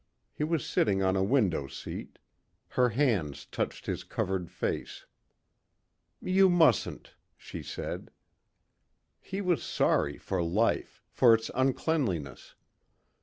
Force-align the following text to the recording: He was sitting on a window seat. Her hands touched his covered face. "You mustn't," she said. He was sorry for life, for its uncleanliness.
He 0.33 0.43
was 0.43 0.65
sitting 0.65 1.03
on 1.03 1.15
a 1.15 1.21
window 1.23 1.67
seat. 1.67 2.17
Her 2.69 2.89
hands 2.89 3.45
touched 3.45 3.85
his 3.85 4.03
covered 4.03 4.49
face. 4.49 5.05
"You 6.19 6.49
mustn't," 6.49 7.13
she 7.37 7.61
said. 7.61 8.09
He 9.21 9.41
was 9.41 9.61
sorry 9.61 10.17
for 10.17 10.41
life, 10.41 11.03
for 11.11 11.35
its 11.35 11.51
uncleanliness. 11.53 12.55